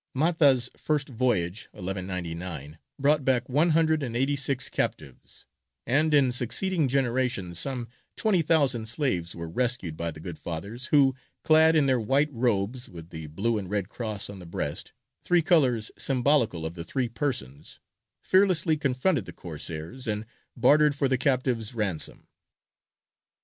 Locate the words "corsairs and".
19.33-20.25